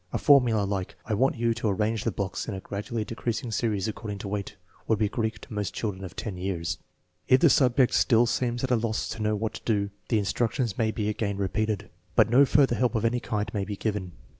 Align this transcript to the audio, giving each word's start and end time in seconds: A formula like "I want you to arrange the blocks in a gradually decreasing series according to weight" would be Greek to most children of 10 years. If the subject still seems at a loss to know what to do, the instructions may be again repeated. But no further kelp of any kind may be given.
A 0.11 0.17
formula 0.17 0.63
like 0.63 0.95
"I 1.05 1.13
want 1.13 1.35
you 1.35 1.53
to 1.53 1.67
arrange 1.69 2.03
the 2.05 2.11
blocks 2.11 2.47
in 2.47 2.55
a 2.55 2.59
gradually 2.59 3.05
decreasing 3.05 3.51
series 3.51 3.87
according 3.87 4.17
to 4.17 4.27
weight" 4.27 4.55
would 4.87 4.97
be 4.97 5.07
Greek 5.07 5.37
to 5.41 5.53
most 5.53 5.75
children 5.75 6.03
of 6.03 6.15
10 6.15 6.37
years. 6.37 6.79
If 7.27 7.39
the 7.41 7.51
subject 7.51 7.93
still 7.93 8.25
seems 8.25 8.63
at 8.63 8.71
a 8.71 8.75
loss 8.75 9.07
to 9.09 9.21
know 9.21 9.35
what 9.35 9.53
to 9.53 9.61
do, 9.63 9.91
the 10.09 10.17
instructions 10.17 10.75
may 10.75 10.89
be 10.89 11.07
again 11.07 11.37
repeated. 11.37 11.91
But 12.15 12.31
no 12.31 12.45
further 12.45 12.77
kelp 12.77 12.95
of 12.95 13.05
any 13.05 13.19
kind 13.19 13.53
may 13.53 13.63
be 13.63 13.75
given. 13.75 14.13